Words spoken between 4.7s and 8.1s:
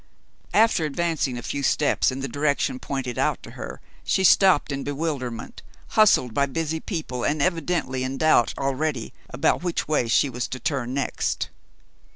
in bewilderment, hustled by busy people, and evidently